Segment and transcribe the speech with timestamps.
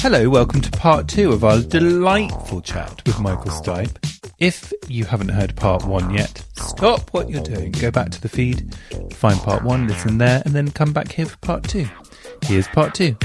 [0.00, 3.96] Hello, welcome to part two of our delightful chat with Michael Stipe.
[4.38, 7.72] If you haven't heard part one yet, stop what you're doing.
[7.72, 8.76] Go back to the feed,
[9.12, 11.88] find part one, listen there, and then come back here for part two.
[12.44, 13.16] Here's part two.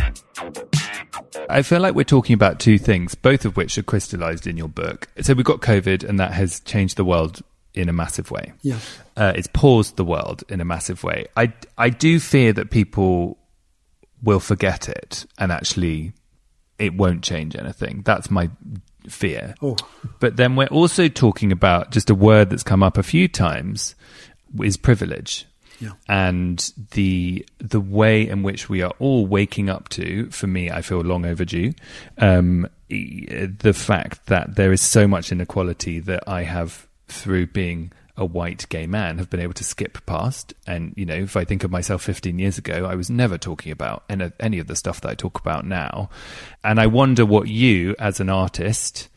[1.47, 4.67] I feel like we're talking about two things, both of which are crystallized in your
[4.67, 5.07] book.
[5.21, 7.43] So we've got COVID, and that has changed the world
[7.75, 8.51] in a massive way.
[8.63, 8.79] Yeah.
[9.15, 11.27] Uh, it's paused the world in a massive way.
[11.37, 13.37] I, I do fear that people
[14.23, 16.13] will forget it and actually
[16.79, 18.01] it won't change anything.
[18.03, 18.49] That's my
[19.07, 19.55] fear.
[19.61, 19.75] Oh.
[20.19, 23.95] But then we're also talking about just a word that's come up a few times
[24.61, 25.45] is privilege.
[25.79, 25.91] Yeah.
[26.07, 30.81] And the the way in which we are all waking up to, for me, I
[30.81, 31.73] feel long overdue.
[32.17, 38.25] Um, the fact that there is so much inequality that I have through being a
[38.25, 40.53] white gay man have been able to skip past.
[40.67, 43.71] And, you know, if I think of myself 15 years ago, I was never talking
[43.71, 46.09] about any, of the stuff that I talk about now.
[46.63, 49.09] And I wonder what you, as an artist,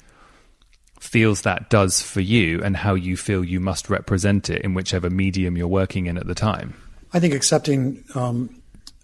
[0.98, 5.10] feels that does for you and how you feel you must represent it in whichever
[5.10, 6.74] medium you're working in at the time.
[7.12, 8.62] I think accepting um,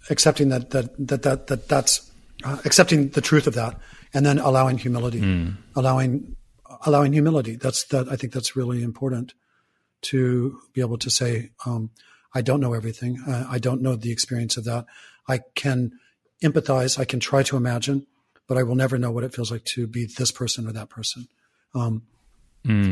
[0.09, 2.11] accepting that that that that, that that's
[2.43, 3.79] uh, accepting the truth of that,
[4.13, 5.19] and then allowing humility,
[5.75, 6.35] allowing
[6.85, 7.55] allowing humility.
[7.55, 8.09] That's that.
[8.09, 9.33] I think that's really important
[10.03, 11.89] to be able to say, um,
[12.33, 13.21] I don't know everything.
[13.27, 14.85] Uh, I don't know the experience of that.
[15.27, 15.93] I can
[16.43, 16.99] empathize.
[16.99, 18.07] I can try to imagine,
[18.47, 20.89] but I will never know what it feels like to be this person or that
[20.89, 21.27] person.
[21.73, 22.03] Um,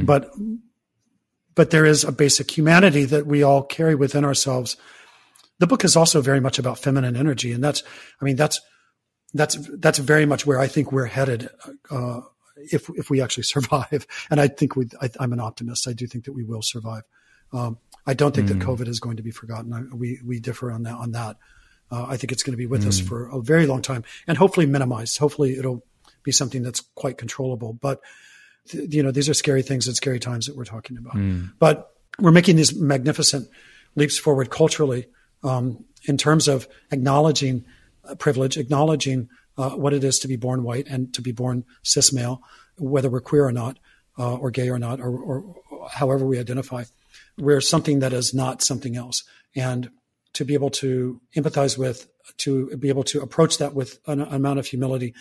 [0.06, 0.32] But
[1.56, 4.78] but there is a basic humanity that we all carry within ourselves.
[5.60, 7.84] The book is also very much about feminine energy, and that's
[8.22, 8.62] I mean that's
[9.34, 11.50] that's that's very much where I think we're headed.
[11.90, 12.22] Uh,
[12.72, 15.88] if if we actually survive, and I think we, I, I'm an optimist.
[15.88, 17.04] I do think that we will survive.
[17.54, 17.78] Um,
[18.08, 19.74] I don't think that COVID is going to be forgotten.
[19.74, 20.96] I, we we differ on that.
[20.96, 21.38] On that,
[21.92, 24.38] uh, I think it's going to be with us for a very long time, and
[24.38, 25.18] hopefully minimized.
[25.18, 25.84] Hopefully, it'll
[26.24, 27.74] be something that's quite controllable.
[27.74, 28.02] But
[28.70, 31.16] th- you know, these are scary things and scary times that we're talking about.
[31.60, 33.50] But we're making these magnificent
[33.96, 35.08] leaps forward culturally
[35.44, 37.66] um, in terms of acknowledging
[38.04, 41.66] uh, privilege, acknowledging uh, what it is to be born white and to be born
[41.84, 42.42] cis male,
[42.78, 43.78] whether we're queer or not,
[44.18, 45.56] uh, or gay or not, or, or
[45.92, 46.84] however we identify.
[47.38, 49.24] We're something that is not something else.
[49.56, 49.90] And
[50.34, 52.08] to be able to empathize with,
[52.38, 55.14] to be able to approach that with an amount of humility,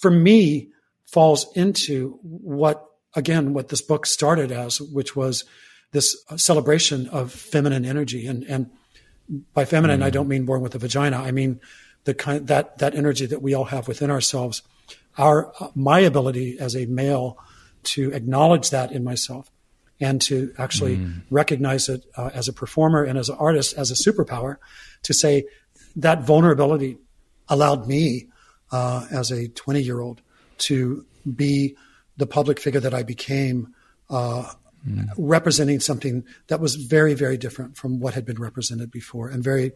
[0.00, 0.68] for me,
[1.06, 2.84] falls into what,
[3.14, 5.44] again, what this book started as, which was
[5.92, 8.26] this celebration of feminine energy.
[8.26, 8.70] And, and
[9.54, 11.18] by feminine, I don't mean born with a vagina.
[11.18, 11.60] I mean
[12.04, 14.62] the kind that that energy that we all have within ourselves.
[15.18, 17.38] Our my ability as a male
[17.82, 19.50] to acknowledge that in myself
[20.00, 20.98] and to actually
[21.30, 24.56] recognize it uh, as a performer and as an artist as a superpower
[25.02, 25.44] to say
[25.96, 26.98] that vulnerability
[27.48, 28.28] allowed me
[28.72, 30.22] uh, as a 20 year old
[30.58, 31.04] to
[31.36, 31.76] be
[32.16, 33.74] the public figure that I became
[34.08, 34.52] uh,
[35.16, 39.72] representing something that was very, very different from what had been represented before and very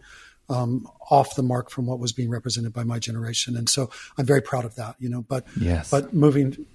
[0.49, 3.57] um, off the mark from what was being represented by my generation.
[3.57, 5.91] And so I'm very proud of that, you know, but, Yes.
[5.91, 6.67] but moving,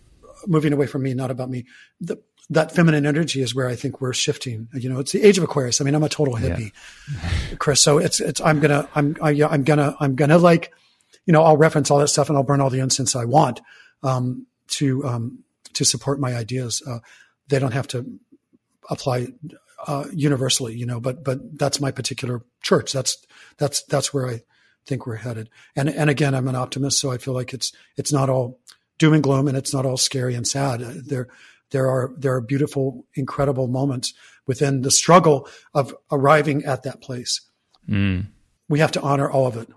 [0.48, 1.66] moving away from me, not about me,
[2.02, 2.18] the,
[2.50, 4.68] that feminine energy is where I think we're shifting.
[4.74, 5.82] You know, it's the age of Aquarius.
[5.82, 6.72] I mean, I'm a total hippie,
[7.60, 7.82] Chris.
[7.84, 10.74] So it's, it's, I'm gonna, I'm, I, yeah, I'm gonna, I'm gonna like,
[11.28, 13.62] you know, I'll reference all that stuff and I'll burn all the incense I want,
[14.02, 15.44] um, to, um,
[15.74, 16.82] to support my ideas.
[16.88, 17.00] Uh,
[17.50, 18.20] they don't have to
[18.90, 19.28] apply
[19.88, 22.92] uh, universally, you know, but but that's my particular church.
[22.92, 23.18] That's
[23.60, 24.42] that's that's where I
[24.86, 25.50] think we're headed.
[25.76, 28.60] And and again, I'm an optimist, so I feel like it's it's not all
[28.98, 30.80] doom and gloom, and it's not all scary and sad.
[30.82, 31.28] There
[31.72, 34.14] there are there are beautiful, incredible moments
[34.48, 37.42] within the struggle of arriving at that place.
[37.88, 38.20] Hmm.
[38.68, 39.68] we have to honor all of it.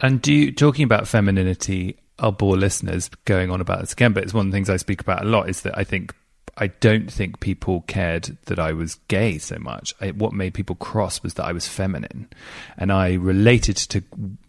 [0.00, 4.24] And do you, talking about femininity, I'll bore listeners going on about this again, but
[4.24, 6.12] it's one of the things I speak about a lot is that I think
[6.56, 9.94] I don't think people cared that I was gay so much.
[10.00, 12.28] I, what made people cross was that I was feminine,
[12.76, 14.02] and I related to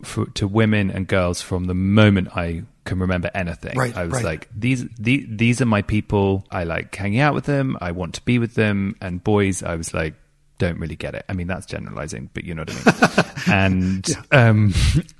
[0.03, 3.77] for, to women and girls from the moment I can remember anything.
[3.77, 4.23] Right, I was right.
[4.23, 6.45] like, these, these these are my people.
[6.51, 7.77] I like hanging out with them.
[7.81, 8.95] I want to be with them.
[9.01, 10.13] And boys, I was like,
[10.57, 11.25] don't really get it.
[11.29, 13.35] I mean, that's generalizing, but you know what I mean.
[13.53, 14.73] and um,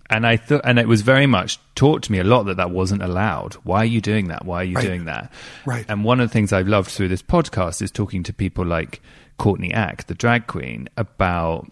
[0.09, 2.71] and I thought, and it was very much taught to me a lot that that
[2.71, 3.55] wasn't allowed.
[3.63, 4.45] Why are you doing that?
[4.45, 4.85] Why are you Right.
[4.85, 5.31] doing that?
[5.65, 5.85] Right.
[5.89, 9.01] And one of the things I've loved through this podcast is talking to people like
[9.37, 11.69] Courtney Act, the drag queen, about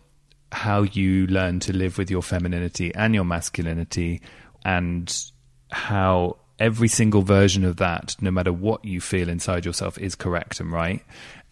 [0.51, 4.21] how you learn to live with your femininity and your masculinity
[4.63, 5.24] and
[5.71, 10.60] how every single version of that, no matter what you feel inside yourself, is correct
[10.60, 11.01] and right.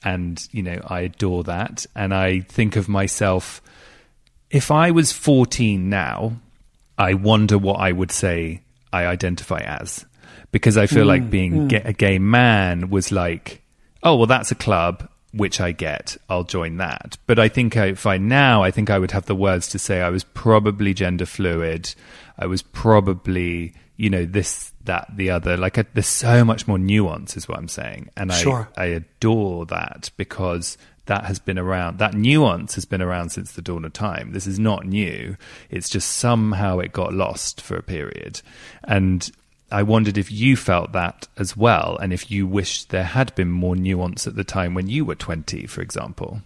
[0.04, 1.86] And, you know, I adore that.
[1.96, 3.62] And I think of myself,
[4.50, 6.34] if I was 14 now,
[6.98, 8.62] I wonder what I would say
[8.92, 10.06] I identify as.
[10.52, 11.68] Because I feel hmm, like being hmm.
[11.68, 13.62] ga- a gay man was like,
[14.04, 16.18] oh, well, that's a club, which I get.
[16.30, 17.18] I'll join that.
[17.26, 20.02] But I think if I now, I think I would have the words to say
[20.02, 21.94] I was probably gender fluid.
[22.38, 25.56] I was probably, you know, this, that, the other.
[25.58, 28.10] Like, I, there's so much more nuance, is what I'm saying.
[28.18, 28.68] And I, Sure.
[28.76, 30.76] I adore that because
[31.06, 32.00] that has been around.
[32.00, 34.32] That nuance has been around since the dawn of time.
[34.32, 35.38] This is not new.
[35.70, 38.42] It's just somehow it got lost for a period.
[38.84, 39.30] And
[39.72, 43.52] I wondered if you felt that as well, and if you wished there had been
[43.52, 46.42] more nuance at the time when you were 20, for example.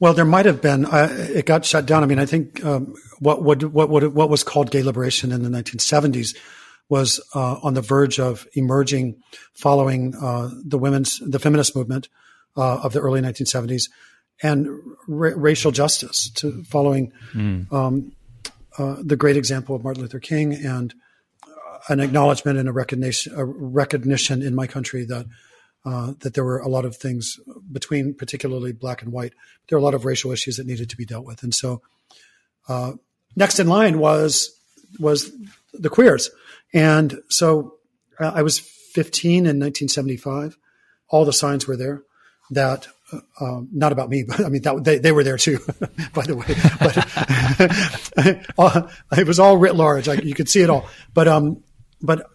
[0.00, 0.84] Well, there might have been.
[0.84, 2.02] Uh, it got shut down.
[2.02, 5.44] I mean, I think um, what what what what what was called gay liberation in
[5.44, 6.36] the 1970s
[6.88, 9.22] was uh, on the verge of emerging
[9.54, 12.08] following uh, the women's the feminist movement
[12.56, 13.90] uh, of the early 1970s
[14.42, 14.68] and
[15.06, 17.12] ra- racial justice to following
[17.70, 18.12] um,
[18.78, 20.94] uh, the great example of Martin Luther King and
[21.42, 25.26] uh, an acknowledgement and a recognition a recognition in my country that
[25.84, 27.38] uh, that there were a lot of things
[27.70, 29.32] between particularly black and white.
[29.68, 31.82] There were a lot of racial issues that needed to be dealt with, and so
[32.68, 32.92] uh,
[33.36, 34.50] next in line was
[34.98, 35.30] was
[35.72, 36.30] the queers,
[36.72, 37.74] and so
[38.20, 40.56] uh, I was 15 in 1975.
[41.08, 42.02] All the signs were there
[42.50, 42.88] that.
[43.10, 45.60] Uh, um, not about me, but I mean that they, they were there too,
[46.12, 46.44] by the way.
[46.78, 46.98] But
[48.58, 48.88] uh,
[49.18, 50.10] it was all writ large.
[50.10, 50.86] I, you could see it all.
[51.14, 51.62] But um,
[52.02, 52.26] but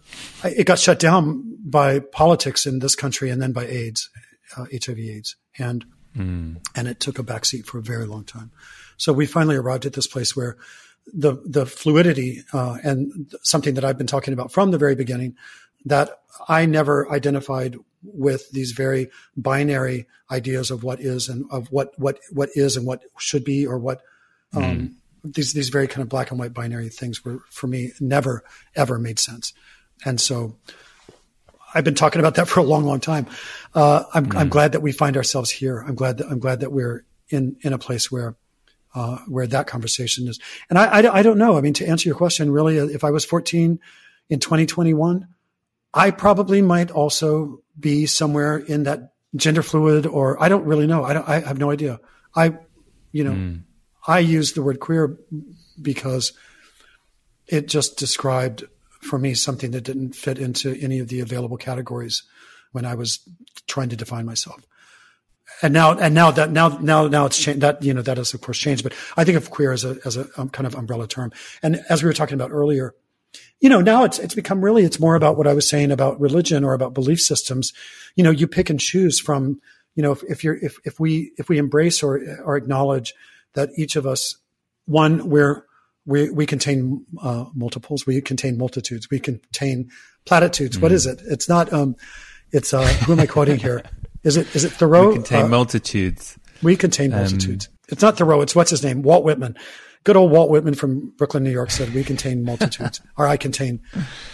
[0.42, 4.10] it got shut down by politics in this country and then by AIDS,
[4.56, 5.84] uh, HIV/AIDS, and
[6.16, 8.50] and it took a backseat for a very long time.
[8.96, 10.56] So we finally arrived at this place where
[11.12, 15.36] the the fluidity uh, and something that I've been talking about from the very beginning
[15.84, 21.98] that I never identified with these very binary ideas of what is and of what
[21.98, 24.02] what what is and what should be or what
[24.54, 28.44] um, these these very kind of black and white binary things were for me never
[28.74, 29.52] ever made sense,
[30.04, 30.56] and so
[31.74, 33.26] I've been talking about that for a long, long time.
[33.74, 35.80] Uh, I'm I'm glad that we find ourselves here.
[35.80, 38.36] I'm glad that I'm glad that we're in in a place where
[38.94, 40.38] uh, where that conversation is.
[40.70, 41.56] And I, I I don't know.
[41.56, 43.80] I mean, to answer your question, really, if I was 14
[44.30, 45.28] in 2021,
[45.92, 51.04] I probably might also be somewhere in that gender fluid, or I don't really know.
[51.04, 51.28] I don't.
[51.28, 52.00] I have no idea.
[52.34, 52.56] I,
[53.12, 53.58] you know,
[54.06, 55.18] I use the word queer
[55.80, 56.32] because
[57.46, 58.64] it just described
[59.00, 62.22] for me something that didn't fit into any of the available categories
[62.72, 63.20] when I was
[63.66, 64.64] trying to define myself.
[65.64, 67.62] And now, and now that now now now it's changed.
[67.62, 68.82] That you know that has of course changed.
[68.82, 71.32] But I think of queer as a as a um, kind of umbrella term.
[71.62, 72.94] And as we were talking about earlier,
[73.60, 76.20] you know, now it's it's become really it's more about what I was saying about
[76.20, 77.72] religion or about belief systems.
[78.14, 79.58] You know, you pick and choose from.
[79.94, 83.14] You know, if, if you're if if we if we embrace or or acknowledge
[83.54, 84.36] that each of us,
[84.84, 85.64] one, we're
[86.04, 89.88] we we contain uh, multiples, we contain multitudes, we contain
[90.26, 90.78] platitudes.
[90.78, 91.22] What is it?
[91.24, 91.72] It's not.
[91.72, 91.96] Um,
[92.52, 93.82] it's uh, who am I quoting here?
[94.24, 95.08] Is it is it Thoreau?
[95.08, 96.38] We contain Uh, multitudes.
[96.62, 97.68] we contain multitudes.
[97.88, 98.40] it's not Thoreau.
[98.40, 99.02] It's what's his name?
[99.02, 99.54] Walt Whitman.
[100.04, 103.80] Good old Walt Whitman from Brooklyn, New York said, "We contain multitudes," or "I contain."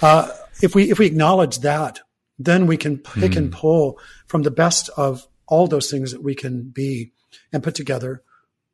[0.03, 0.29] Uh,
[0.63, 2.01] if we if we acknowledge that,
[2.39, 6.35] then we can pick and pull from the best of all those things that we
[6.35, 7.13] can be,
[7.53, 8.23] and put together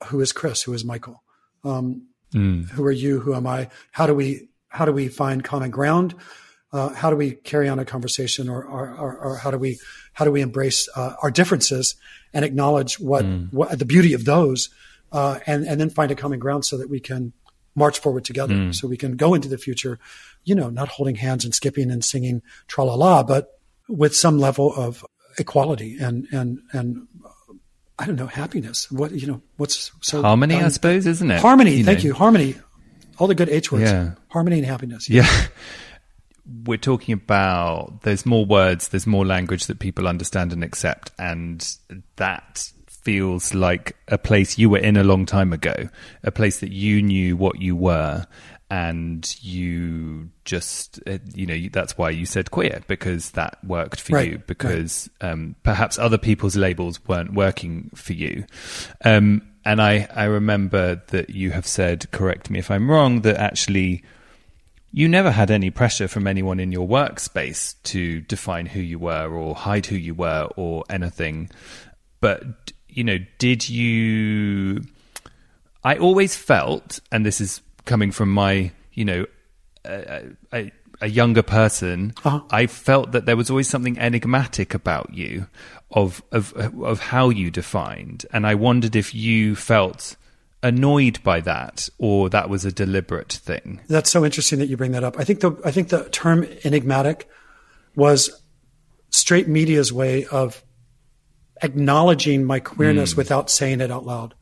[0.08, 1.22] who is Chris, who is Michael,
[1.64, 3.68] um, who are you, who am I?
[3.92, 6.14] How do we how do we find common ground?
[6.76, 9.78] Uh, how do we carry on a conversation, or, or, or, or how do we
[10.12, 11.96] how do we embrace uh, our differences
[12.34, 14.68] and acknowledge what, what the beauty of those,
[15.12, 17.32] uh, and and then find a common ground so that we can
[17.74, 19.98] march forward together, so we can go into the future,
[20.44, 24.38] you know, not holding hands and skipping and singing tra la la, but with some
[24.38, 25.04] level of
[25.38, 27.06] equality and and and
[27.98, 28.90] I don't know happiness.
[28.90, 31.40] What you know, what's so Harmony, I um, suppose, isn't it?
[31.40, 31.76] Harmony.
[31.76, 32.04] You thank know.
[32.04, 32.14] you.
[32.14, 32.54] Harmony.
[33.18, 33.84] all the good H words.
[33.84, 34.12] Yeah.
[34.28, 35.08] Harmony and happiness.
[35.08, 35.26] Yeah.
[36.64, 41.66] We're talking about there's more words, there's more language that people understand and accept, and
[42.16, 45.88] that feels like a place you were in a long time ago,
[46.24, 48.26] a place that you knew what you were,
[48.68, 54.14] and you just, uh, you know, that's why you said queer because that worked for
[54.14, 58.44] Right, you, because um, perhaps other people's labels weren't working for you.
[59.04, 63.36] Um, and I, I remember that you have said, correct me if I'm wrong, that
[63.36, 64.02] actually
[64.96, 69.28] you never had any pressure from anyone in your workspace to define who you were
[69.28, 71.50] or hide who you were or anything.
[72.22, 74.84] But, you know, did you.
[75.84, 79.26] I always felt, and this is coming from my, you know,
[79.84, 80.22] a,
[80.54, 80.72] a,
[81.02, 82.40] a younger person, Uh-huh.
[82.50, 85.46] I felt that there was always something enigmatic about you
[85.90, 88.24] of, of, of how you defined.
[88.32, 90.16] And I wondered if you felt
[90.66, 93.80] annoyed by that or that was a deliberate thing.
[93.88, 95.18] That's so interesting that you bring that up.
[95.18, 97.28] I think the I think the term enigmatic
[97.94, 98.30] was
[99.10, 100.62] straight media's way of
[101.62, 103.18] acknowledging my queerness Hmm.
[103.18, 104.34] without saying it out loud.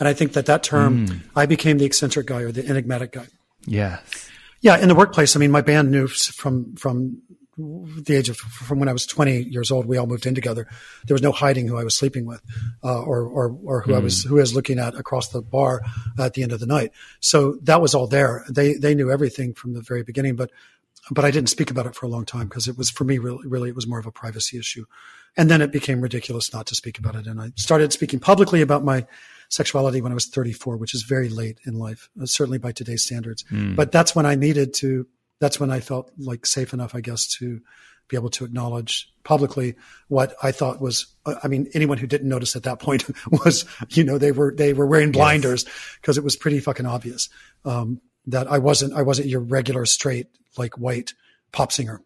[0.00, 3.26] And I think that that term, I became the eccentric guy or the enigmatic guy.
[3.66, 4.30] Yes.
[4.60, 5.34] Yeah, in the workplace.
[5.34, 7.22] I mean, my band knew from from
[7.58, 9.86] the age of from when I was 20 years old.
[9.86, 10.66] We all moved in together.
[11.06, 12.40] There was no hiding who I was sleeping with,
[12.84, 15.82] uh, or or or who I was who I was looking at across the bar
[16.18, 16.92] at the end of the night.
[17.20, 18.44] So that was all there.
[18.48, 20.36] They they knew everything from the very beginning.
[20.36, 20.50] But
[21.10, 23.18] but I didn't speak about it for a long time because it was for me
[23.18, 24.84] really really it was more of a privacy issue.
[25.36, 27.26] And then it became ridiculous not to speak about it.
[27.26, 29.06] And I started speaking publicly about my
[29.48, 33.04] sexuality when I was 34, which is very late in life, uh, certainly by today's
[33.04, 33.44] standards.
[33.74, 35.06] But that's when I needed to,
[35.40, 37.60] that's when I felt like safe enough, I guess, to
[38.08, 39.74] be able to acknowledge publicly
[40.08, 43.04] what I thought was, uh, I mean, anyone who didn't notice at that point
[43.44, 45.66] was, you know, they were, they were wearing blinders
[46.00, 47.28] because it was pretty fucking obvious,
[47.64, 51.14] um, that I wasn't, I wasn't your regular straight, like white
[51.52, 52.02] pop singer.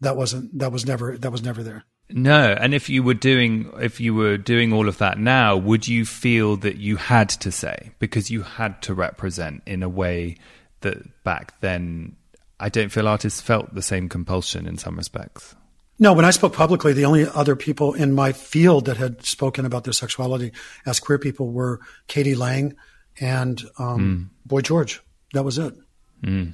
[0.00, 1.84] That wasn't, that was never, that was never there.
[2.10, 5.86] No, and if you were doing if you were doing all of that now, would
[5.86, 10.36] you feel that you had to say because you had to represent in a way
[10.80, 12.16] that back then
[12.60, 15.54] I don't feel artists felt the same compulsion in some respects.
[16.00, 19.64] No, when I spoke publicly, the only other people in my field that had spoken
[19.66, 20.52] about their sexuality
[20.86, 22.34] as queer people were k.d.
[22.36, 22.76] lang
[23.20, 25.00] and um, Boy George.
[25.34, 25.74] That was it.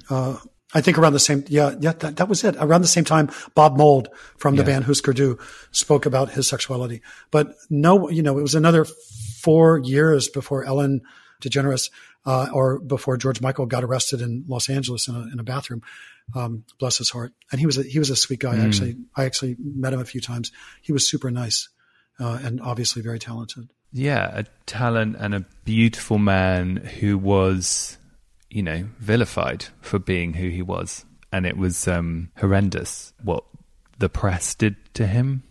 [0.09, 0.37] Uh,
[0.73, 2.55] I think around the same, yeah, yeah, that, that was it.
[2.59, 4.67] Around the same time, Bob Mould from the Yeah.
[4.67, 5.37] band Husker Du
[5.71, 7.01] spoke about his sexuality.
[7.31, 8.85] But no, you know, it was another
[9.41, 11.01] four years before Ellen
[11.41, 11.91] DeGeneres,
[12.25, 15.81] uh, or before George Michael got arrested in Los Angeles in a, in a bathroom.
[16.35, 17.33] Um, bless his heart.
[17.51, 18.57] And he was a, he was a sweet guy.
[18.57, 20.51] Actually, I actually met him a few times.
[20.81, 21.69] He was super nice,
[22.19, 23.69] uh, and obviously very talented.
[23.91, 27.97] Yeah, a talent and a beautiful man who was,
[28.49, 33.43] you know, vilified for being who he was, and it was um, horrendous what
[33.99, 35.43] the press did to him.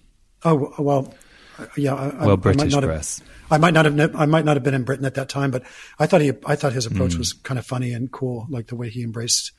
[0.45, 1.15] Oh well,
[1.59, 1.95] Uh, yeah.
[1.95, 3.23] I, I- Well, I British might not have- press.
[3.51, 4.17] I might not have.
[4.17, 5.65] I might not have been in Britain at that time, but
[5.99, 6.33] I thought he.
[6.47, 7.19] I thought his approach hmm.
[7.19, 9.53] was kind of funny and cool, like the way he embraced.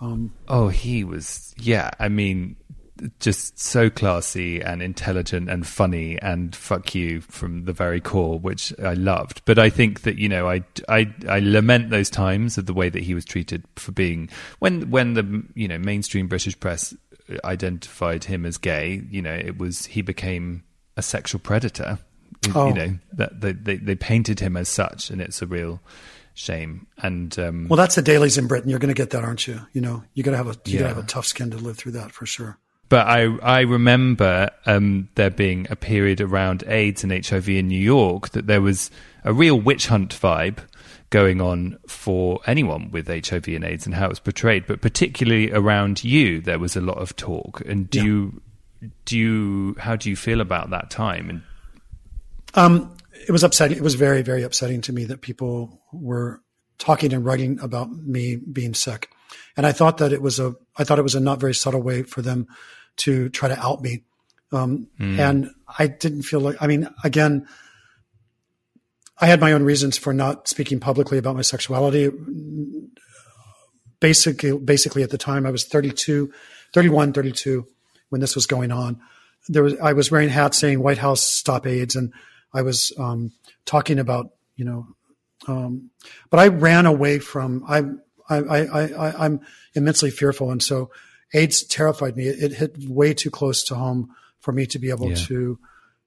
[0.00, 2.56] Um, oh, he was, yeah, I mean,
[3.20, 8.72] just so classy and intelligent and funny and fuck you from the very core, which
[8.78, 9.42] I loved.
[9.44, 12.88] But I think that, you know, I, I, I lament those times of the way
[12.88, 14.28] that he was treated for being,
[14.58, 16.94] when, when the, you know, mainstream British press
[17.44, 20.62] identified him as gay, you know, it was, he became
[20.96, 21.98] a sexual predator.
[22.54, 22.68] Oh.
[22.68, 25.80] You know, that they, they, they painted him as such, and it's a real
[26.34, 26.86] shame.
[26.98, 28.68] And, um, Well, that's the dailies in Britain.
[28.70, 29.60] You're going to get that, aren't you?
[29.72, 30.56] You know, you got to have a.
[30.66, 32.58] You got to have a tough skin to live through that for sure.
[32.88, 37.80] But I I remember um, there being a period around AIDS and HIV in New
[37.80, 38.90] York that there was
[39.24, 40.58] a real witch hunt vibe
[41.10, 44.66] going on for anyone with HIV and AIDS and how it was portrayed.
[44.66, 47.60] But particularly around you, there was a lot of talk.
[47.66, 48.04] And do Yeah.
[48.04, 48.42] you
[49.04, 51.30] do you how do you feel about that time?
[51.30, 51.42] And
[52.54, 53.76] Um, it was upsetting.
[53.76, 56.42] It was very, very upsetting to me that people were
[56.78, 59.08] talking and writing about me being sick.
[59.56, 61.82] And I thought that it was a, I thought it was a not very subtle
[61.82, 62.46] way for them
[62.98, 64.04] to try to out me.
[64.52, 67.46] Um, and I didn't feel like, I mean, again,
[69.18, 72.10] I had my own reasons for not speaking publicly about my sexuality.
[73.98, 76.32] Basically, basically at the time I was 32,
[76.74, 77.66] 31, 32
[78.10, 79.00] when this was going on.
[79.48, 82.12] There was, I was wearing hats saying White House stop AIDS and
[82.52, 83.32] I was, um,
[83.64, 84.86] talking about, you know,
[85.46, 85.90] um,
[86.30, 87.82] but I ran away from, I,
[88.28, 89.40] I, I, I, I'm
[89.74, 90.50] immensely fearful.
[90.50, 90.90] And so
[91.32, 92.26] AIDS terrified me.
[92.26, 95.16] It, it hit way too close to home for me to be able Yeah.
[95.16, 95.58] to,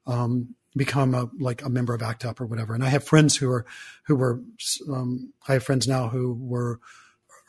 [0.08, 2.75] um, become a like a member of ACT UP or whatever.
[2.75, 3.65] And I have friends who are
[4.06, 4.39] who were
[4.88, 6.79] um, I have friends now who were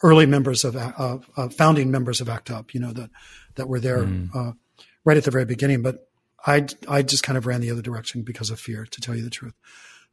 [0.03, 2.73] early members of uh, uh, founding members of ACT UP.
[2.75, 3.11] You know that
[3.61, 4.35] that were there mm.
[4.35, 4.53] uh,
[5.05, 5.83] right at the very beginning.
[5.83, 6.09] But
[6.45, 9.23] I I just kind of ran the other direction because of fear, to tell you
[9.23, 9.55] the truth.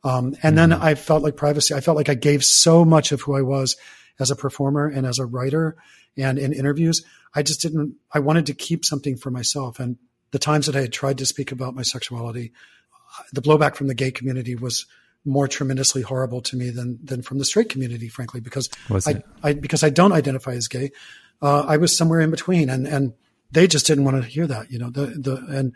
[0.04, 0.58] Um, and mm.
[0.58, 1.74] then I felt like privacy.
[1.74, 3.78] I felt like I gave so much of who I was
[4.20, 5.76] as a performer and as a writer
[6.18, 7.04] and in interviews.
[7.34, 7.96] I just didn't.
[8.12, 9.80] I wanted to keep something for myself.
[9.80, 9.98] And
[10.32, 12.52] the times that I had tried to speak about my sexuality,
[13.32, 14.86] the blowback from the gay community was
[15.26, 19.54] more tremendously horrible to me than than from the straight community, frankly, because I, I,
[19.54, 20.92] because I don't identify as gay.
[21.42, 23.14] Uh, I was somewhere in between, and and
[23.52, 24.90] they just didn't want to hear that, you know.
[24.90, 25.74] The the and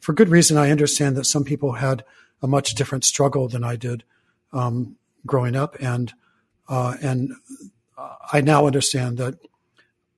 [0.00, 2.04] for good reason, I understand that some people had
[2.42, 4.04] a much different struggle than I did
[4.52, 6.12] um, growing up, and
[6.68, 7.32] uh, and
[8.32, 9.38] I now understand that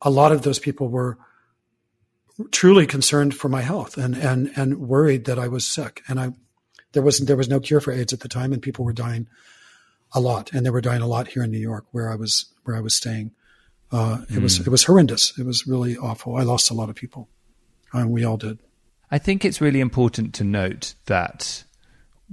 [0.02, 1.18] a lot of those people were
[2.50, 6.32] truly concerned for my health and and and worried that I was sick, and I
[6.92, 9.28] there was there was no cure for AIDS at the time, and people were dying
[10.12, 12.46] a lot, and they were dying a lot here in New York, where I was
[12.64, 13.32] where I was staying.
[13.90, 14.42] Uh, it mm.
[14.42, 15.38] was it was horrendous.
[15.38, 16.36] It was really awful.
[16.36, 17.28] I lost a lot of people,
[17.92, 18.58] and we all did.
[19.10, 21.64] I think it's really important to note that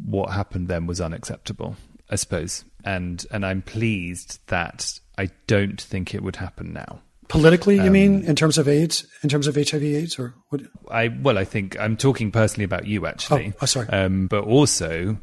[0.06, 1.78] what happened then was unacceptable.
[2.10, 7.00] I suppose, and and I'm pleased that I don't think it would happen now.
[7.28, 10.62] Politically, you um, mean in terms of AIDS, in terms of HIV/AIDS, or what?
[10.92, 13.54] I well, I think I'm talking personally about you actually.
[13.56, 13.88] Oh, oh sorry.
[13.88, 15.18] Um, but also,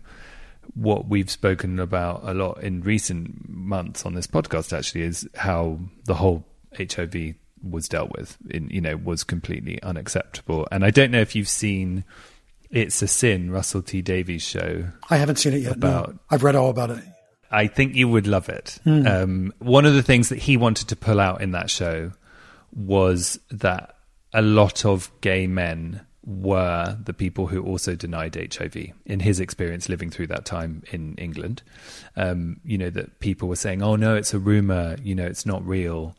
[0.75, 5.78] what we've spoken about a lot in recent months on this podcast actually is how
[6.04, 6.45] the whole
[6.76, 8.38] HIV was dealt with.
[8.50, 10.66] In you know, was completely unacceptable.
[10.71, 12.04] And I don't know if you've seen
[12.71, 14.85] "It's a Sin," Russell T Davies' show.
[15.11, 15.76] I haven't seen it yet.
[15.76, 16.19] About no.
[16.31, 17.04] I've read all about it.
[17.50, 18.78] I think you would love it.
[18.87, 19.07] Mm.
[19.07, 22.12] Um, one of the things that he wanted to pull out in that show
[22.75, 23.95] was that
[24.33, 28.76] a lot of gay men were the people who also denied HIV
[29.07, 31.62] in his experience living through that time in England.
[32.17, 35.47] Um, you know, that people were saying, oh no, it's a rumor, you know, it's
[35.47, 36.17] not real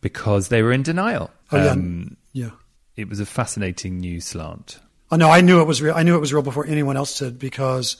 [0.00, 1.30] because they were in denial.
[1.52, 1.70] Oh, yeah.
[1.70, 2.50] Um, yeah.
[2.96, 4.80] It was a fascinating new slant.
[5.10, 5.94] Oh no, I knew it was real.
[5.94, 7.96] I knew it was real before anyone else did because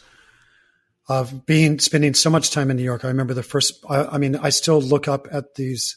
[1.09, 3.05] of being spending so much time in New York.
[3.05, 3.85] I remember the first.
[3.89, 5.97] I, I mean, I still look up at these.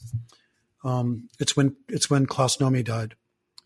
[0.83, 3.15] Um, it's when it's when Klaus Nomi died,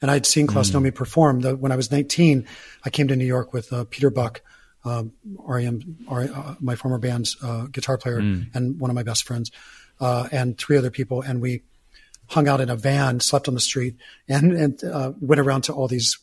[0.03, 0.81] and I'd seen Klaus mm.
[0.81, 1.39] Nomi perform.
[1.39, 2.45] The, when I was 19,
[2.83, 4.41] I came to New York with uh, Peter Buck,
[4.83, 8.53] uh, REM, uh, my former band's uh, guitar player, mm.
[8.53, 9.49] and one of my best friends,
[10.01, 11.63] uh, and three other people, and we
[12.27, 13.95] hung out in a van, slept on the street,
[14.27, 16.19] and and uh, went around to all these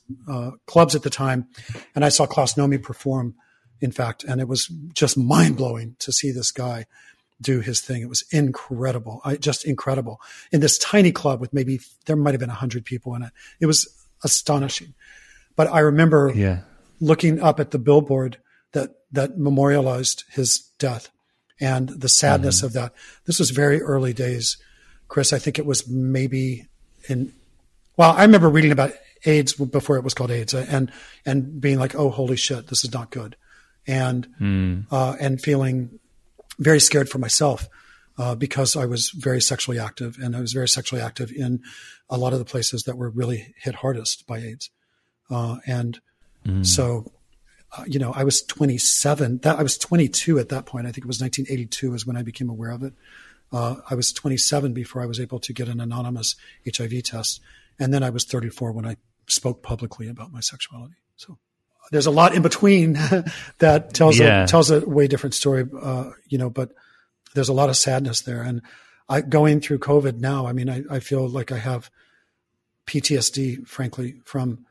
[0.67, 1.49] clubs at the time,
[1.95, 3.35] and I saw Klaus Nomi perform
[3.81, 4.25] in fact.
[4.25, 6.87] And it was just mind blowing to see this guy
[7.41, 8.03] do his thing.
[8.03, 9.21] It was incredible.
[9.25, 10.21] I, just incredible
[10.53, 13.33] in this tiny club with maybe there might have been a hundred people in it.
[13.61, 13.89] It was
[14.25, 14.95] astonishing.
[15.57, 16.61] But I remember yeah.
[17.01, 18.39] looking up at the billboard
[18.73, 21.11] that, that memorialized his death
[21.61, 22.67] and the sadness mm-hmm.
[22.67, 22.95] of that.
[23.27, 24.57] This was very early days,
[25.09, 25.33] Chris.
[25.33, 26.69] I think it was maybe
[27.09, 27.33] in,
[27.97, 28.93] well, I remember reading about
[29.27, 30.91] AIDS before it was called AIDS and,
[31.27, 33.37] and being like, oh, holy shit, this is not good
[33.87, 34.87] and mm.
[34.91, 35.99] uh, and feeling
[36.61, 37.69] very scared for myself
[38.19, 41.63] uh, because I was very sexually active and I was very sexually active in
[42.09, 44.71] a lot of the places that were really hit hardest by AIDS,
[45.31, 46.01] uh, and
[46.47, 46.65] mm.
[46.65, 47.13] so.
[47.79, 49.39] Uh, you know, I was 27.
[49.45, 50.89] That I was 22 at that point.
[50.89, 52.95] I think it was 1982 is when I became aware of it.
[53.53, 56.35] Uh, I was 27 before I was able to get an anonymous
[56.67, 57.41] HIV test,
[57.79, 58.97] and then I was 34 when I
[59.29, 60.97] spoke publicly about my sexuality.
[61.15, 61.39] So
[61.91, 62.93] there's a lot in between
[63.59, 64.45] that tells yeah.
[64.45, 66.71] a, tells a way different story, uh, you know, but
[67.35, 68.43] there's a lot of sadness there.
[68.43, 68.63] And
[69.09, 71.91] I, going through COVID now, I mean, I, I feel like I have
[72.87, 74.67] PTSD, frankly, from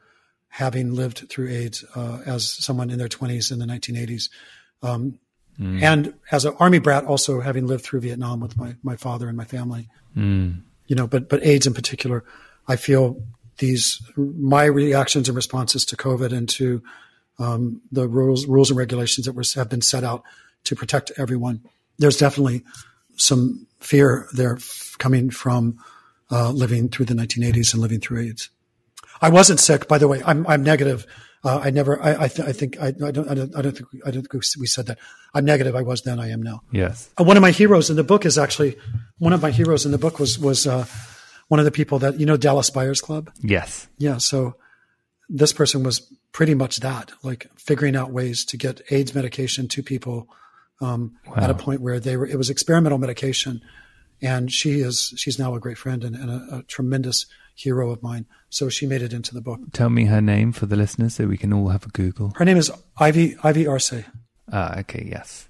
[0.50, 4.30] having lived through AIDS uh, as someone in their 20s in the 1980s.
[4.82, 5.20] Um,
[5.60, 5.82] mm.
[5.82, 9.38] And as an army brat, also having lived through Vietnam with my, my father and
[9.38, 10.62] my family, mm.
[10.88, 12.24] you know, but, but AIDS in particular,
[12.68, 13.22] I feel
[13.60, 16.82] these, my reactions and responses to COVID and to
[17.38, 20.24] um, the rules, rules and regulations that were, have been set out
[20.66, 21.62] to protect everyone.
[21.98, 22.64] There's definitely
[23.16, 25.78] some fear there f- coming from
[26.32, 28.50] uh, living through the 1980s and living through AIDS.
[29.22, 30.22] I wasn't sick, by the way.
[30.26, 31.06] I'm, I'm negative.
[31.44, 32.02] Uh, I never.
[32.02, 32.80] I, I, th- I think.
[32.82, 33.30] I, I, don't.
[33.30, 33.56] I don't.
[33.56, 33.88] I don't think.
[34.06, 34.98] I don't think we said that.
[35.34, 35.74] I'm negative.
[35.74, 36.20] I was then.
[36.20, 36.64] I am now.
[36.72, 37.10] Yes.
[37.18, 38.78] Uh, one of my heroes in the book is actually
[39.20, 40.86] one of my heroes in the book was was uh,
[41.50, 43.30] one of the people that you know Dallas Buyers Club.
[43.42, 43.88] Yes.
[43.98, 44.18] Yeah.
[44.18, 44.56] So
[45.28, 46.00] this person was
[46.32, 50.30] pretty much that, like figuring out ways to get AIDS medication to people
[50.82, 51.36] um, wow.
[51.38, 52.26] at a point where they were.
[52.26, 53.62] It was experimental medication,
[54.22, 58.02] and she is she's now a great friend and, and a, a, tremendous hero of
[58.02, 58.26] mine.
[58.50, 59.60] So she made it into the book.
[59.74, 62.32] Tell me her name for the listeners so we can all have a Google.
[62.36, 64.04] Her name is Ivy Ivy Arce.
[64.52, 65.50] Ah, okay, yes.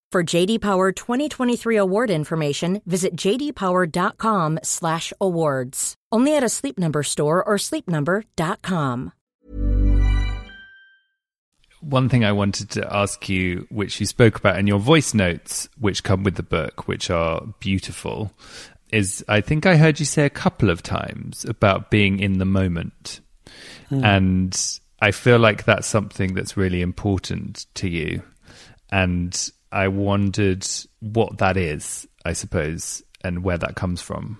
[0.11, 5.95] For JD Power 2023 award information, visit jdpower.com/awards.
[6.11, 9.13] Only at a Sleep Number store or sleepnumber.com.
[11.79, 15.69] One thing I wanted to ask you, which you spoke about in your voice notes,
[15.79, 18.33] which come with the book, which are beautiful,
[18.91, 22.43] is I think I heard you say a couple of times about being in the
[22.43, 23.21] moment.
[23.87, 24.03] Hmm.
[24.03, 24.61] And
[24.99, 28.23] I feel like that's something that's really important to you.
[28.91, 30.67] And I wondered
[30.99, 34.37] what that is, I suppose, and where that comes from.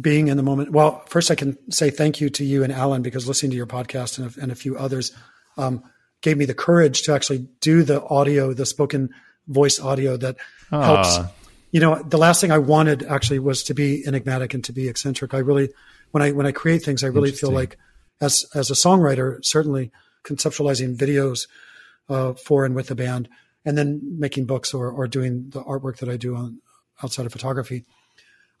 [0.00, 0.70] Being in the moment.
[0.70, 3.66] Well, first I can say thank you to you and Alan because listening to your
[3.66, 5.12] podcast and a, and a few others
[5.56, 5.82] um,
[6.20, 9.10] gave me the courage to actually do the audio, the spoken
[9.48, 10.36] voice audio that
[10.70, 11.18] helps.
[11.70, 14.88] You know, the last thing I wanted actually was to be enigmatic and to be
[14.88, 15.34] eccentric.
[15.34, 15.70] I really,
[16.12, 17.76] when I when I create things, I really feel like,
[18.20, 19.90] as as a songwriter, certainly
[20.24, 21.46] conceptualizing videos
[22.08, 23.28] uh, for and with the band,
[23.68, 26.62] and then making books or or doing the artwork that I do on
[27.02, 27.84] outside of photography.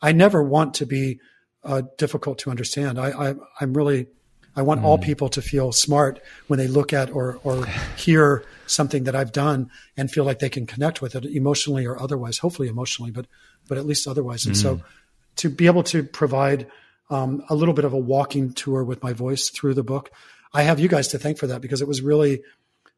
[0.02, 1.18] I never want to be
[1.64, 3.00] uh, difficult to understand.
[3.00, 4.08] I, I I'm really
[4.54, 7.64] I want all people to feel smart when they look at or or
[7.96, 11.98] hear something that I've done and feel like they can connect with it emotionally or
[11.98, 12.36] otherwise.
[12.38, 13.26] Hopefully emotionally, but
[13.66, 14.44] but at least otherwise.
[14.44, 14.82] And so
[15.36, 16.66] to be able to provide
[17.08, 20.10] um, a little bit of a walking tour with my voice through the book,
[20.52, 22.42] I have you guys to thank for that because it was really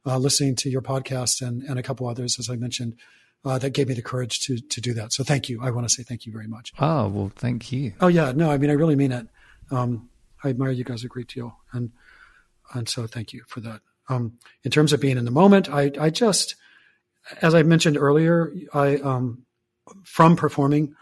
[0.06, 2.96] uh, listening to your podcast and and a couple others as I mentioned.
[3.42, 5.14] Uh, that gave me the courage to to do that.
[5.14, 5.62] So thank you.
[5.62, 6.74] I want to say thank you very much.
[6.78, 7.94] Oh, well, thank you.
[7.98, 9.26] Oh yeah, no, I mean I really mean it.
[9.70, 10.10] Um,
[10.44, 11.90] I admire you guys a great deal, and
[12.74, 13.80] and so thank you for that.
[14.10, 16.56] Um, in terms of being in the moment, I I just,
[17.40, 19.46] as I mentioned earlier, I um,
[20.04, 20.94] from performing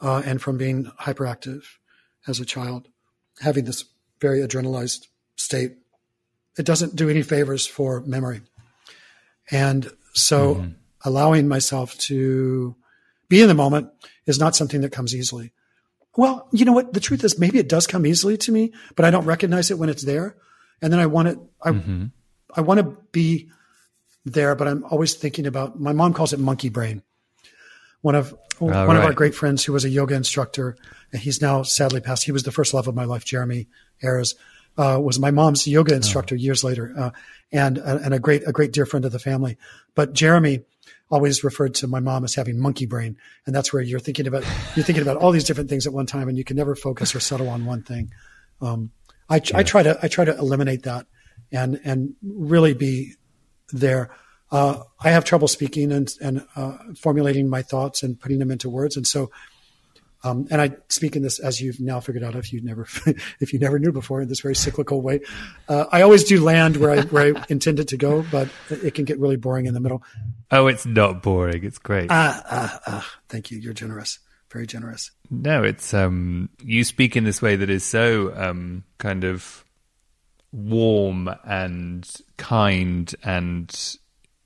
[0.00, 1.62] uh, and from being hyperactive
[2.26, 2.88] as a child,
[3.40, 3.84] having this
[4.20, 5.76] very adrenalized state,
[6.60, 8.42] it doesn't do any favors for memory,
[9.50, 10.70] and so mm-hmm.
[11.04, 12.76] allowing myself to
[13.28, 13.90] be in the moment
[14.26, 15.52] is not something that comes easily.
[16.16, 16.92] Well, you know what?
[16.92, 19.78] The truth is, maybe it does come easily to me, but I don't recognize it
[19.78, 20.36] when it's there.
[20.82, 21.38] And then I want it.
[21.62, 22.06] I mm-hmm.
[22.54, 23.50] I want to be
[24.24, 25.78] there, but I'm always thinking about.
[25.78, 27.02] My mom calls it monkey brain.
[28.00, 30.76] One of one of our great friends who was a yoga instructor,
[31.12, 32.24] and he's now sadly passed.
[32.24, 33.24] He was the first love of my life.
[33.24, 33.68] Jeremy
[34.02, 34.34] Ayers
[34.76, 37.10] uh, was my mom's yoga instructor years later, uh,
[37.52, 39.58] and and a great a great dear friend of the family.
[39.94, 40.60] But Jeremy
[41.10, 44.44] always referred to my mom as having monkey brain, and that's where you're thinking about
[44.76, 47.14] you're thinking about all these different things at one time, and you can never focus
[47.14, 48.12] or settle on one thing.
[48.60, 48.90] Um,
[49.28, 51.06] I, I try to I try to eliminate that,
[51.52, 53.14] and and really be
[53.72, 54.10] there.
[54.52, 58.70] Uh, I have trouble speaking and and uh, formulating my thoughts and putting them into
[58.70, 59.30] words, and so.
[60.22, 62.86] Um, and I speak in this as you've now figured out if you never
[63.40, 65.20] if you never knew before in this very cyclical way.
[65.68, 69.04] Uh, I always do land where I where I intended to go, but it can
[69.04, 70.02] get really boring in the middle.
[70.50, 71.64] Oh, it's not boring.
[71.64, 72.10] It's great.
[72.10, 73.18] Ah, ah, ah.
[73.28, 73.58] Thank you.
[73.58, 74.18] You're generous.
[74.50, 75.10] Very generous.
[75.30, 79.64] No, it's um you speak in this way that is so um kind of
[80.52, 83.96] warm and kind and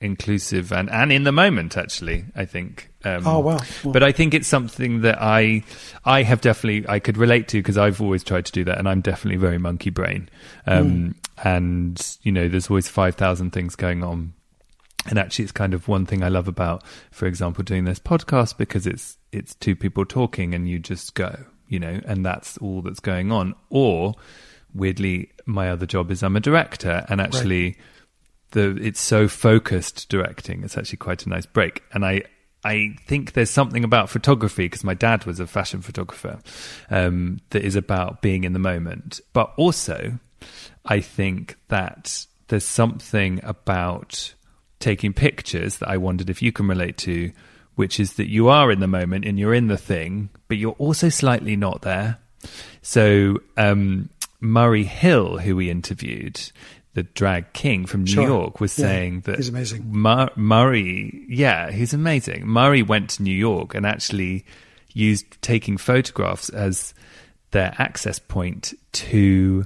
[0.00, 3.58] inclusive and and in the moment actually I think um Oh, wow.
[3.84, 5.62] Well- but I think it's something that I
[6.04, 8.88] I have definitely I could relate to because I've always tried to do that and
[8.88, 10.28] I'm definitely very monkey brain.
[10.66, 14.34] Um and you know there's always 5000 things going on.
[15.08, 18.56] And actually it's kind of one thing i love about for example doing this podcast
[18.56, 22.82] because it's it's two people talking and you just go you know and that's all
[22.82, 23.54] that's going on.
[23.70, 24.14] Or
[24.74, 27.76] weirdly my other job is i'm a director and actually
[28.54, 32.22] the it's so focused directing it's actually quite a nice break and i
[32.64, 36.40] I think there's something about photography because my dad was a fashion photographer
[36.88, 39.20] um, that is about being in the moment.
[39.34, 40.18] But also,
[40.86, 44.34] I think that there's something about
[44.80, 47.32] taking pictures that I wondered if you can relate to,
[47.74, 50.72] which is that you are in the moment and you're in the thing, but you're
[50.72, 52.18] also slightly not there.
[52.80, 54.08] So, um,
[54.40, 56.40] Murray Hill, who we interviewed,
[56.94, 58.26] the drag king from New Sure.
[58.26, 59.84] York, was Yeah, saying that he's amazing.
[59.90, 62.46] Mur- Murray, yeah, he's amazing.
[62.46, 64.44] Murray went to New York and actually
[64.92, 66.94] used taking photographs as
[67.50, 69.64] their access point to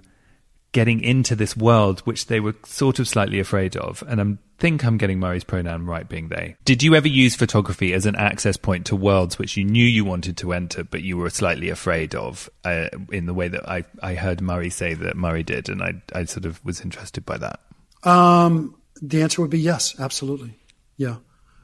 [0.73, 4.03] getting into this world which they were sort of slightly afraid of.
[4.07, 6.57] And I think I'm getting Murray's pronoun right, being they.
[6.65, 10.05] Did you ever use photography as an access point to worlds which you knew you
[10.05, 13.85] wanted to enter, but you were slightly afraid of, uh, in the way that I,
[14.03, 17.39] I heard Murray say that Murray did, and I, I sort of was interested by
[17.39, 17.61] that.
[18.03, 20.59] Um, the answer would be yes, absolutely.
[20.97, 21.17] Yeah.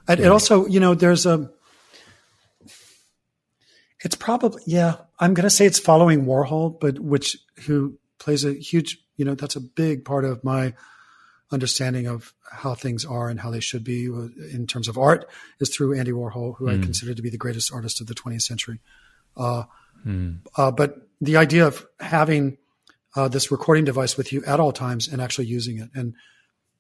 [0.08, 1.50] And it also, you know, there's a,
[4.04, 7.36] it's probably, yeah, I'm going to say it's following Warhol, but which,
[7.66, 10.72] who plays a huge, you know, that's a big part of my
[11.52, 15.28] understanding of how things are and how they should be uh, in terms of art
[15.60, 18.42] is through Andy Warhol, who I consider to be the greatest artist of the 20th
[18.42, 18.80] century.
[19.37, 19.64] Uh,
[20.56, 22.56] uh, but the idea of having
[23.14, 25.90] uh, this recording device with you at all times and actually using it.
[25.94, 26.14] And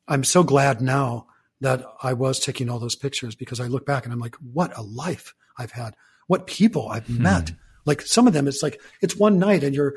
[0.08, 1.26] I'm so glad now
[1.60, 4.76] that I was taking all those pictures because I look back and I'm like, what
[4.76, 5.94] a life I've had.
[6.26, 7.52] What people I've met.
[7.84, 9.94] Like some of them, it's like, it's one night and you're,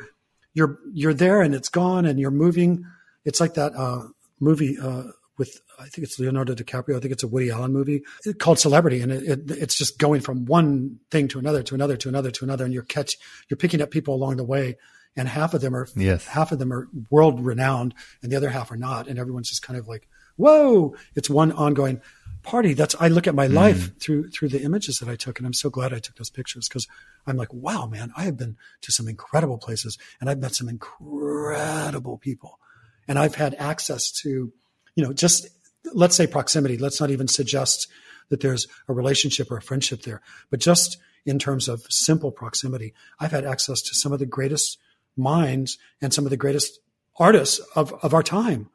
[0.53, 2.83] you're, you're there and it's gone and you're moving.
[3.25, 4.07] It's like that, uh,
[4.39, 5.03] movie, uh,
[5.38, 6.97] with, I think it's Leonardo DiCaprio.
[6.97, 8.03] I think it's a Woody Allen movie
[8.39, 9.01] called Celebrity.
[9.01, 12.31] And it, it, it's just going from one thing to another, to another, to another,
[12.31, 12.65] to another.
[12.65, 13.17] And you're catch,
[13.49, 14.77] you're picking up people along the way.
[15.15, 16.25] And half of them are, Yes.
[16.25, 19.07] half of them are world renowned and the other half are not.
[19.07, 20.07] And everyone's just kind of like,
[20.38, 22.01] whoa, it's one ongoing
[22.47, 22.73] party.
[22.73, 23.99] That's, I look at my life mm.
[23.99, 25.38] through, through the images that I took.
[25.38, 26.88] And I'm so glad I took those pictures because
[27.27, 30.69] I'm like, wow, man, I have been to some incredible places and I've met some
[30.69, 32.57] incredible people
[33.05, 34.53] and I've had access to,
[34.95, 35.45] you know, just
[35.93, 36.77] let's say proximity.
[36.77, 37.88] Let's not even suggest
[38.29, 42.93] that there's a relationship or a friendship there, but just in terms of simple proximity,
[43.19, 44.77] I've had access to some of the greatest
[45.17, 46.79] minds and some of the greatest
[47.19, 48.69] artists of, of our time.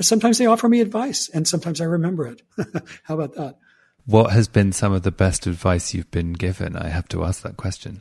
[0.00, 2.42] Sometimes they offer me advice and sometimes I remember it.
[3.04, 3.58] How about that?
[4.06, 6.76] What has been some of the best advice you've been given?
[6.76, 8.00] I have to ask that question.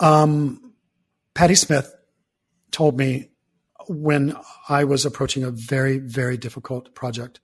[0.00, 0.72] Um,
[1.34, 1.94] Patti Smith
[2.70, 3.30] told me
[3.88, 4.36] when
[4.68, 7.40] I was approaching a very, very difficult project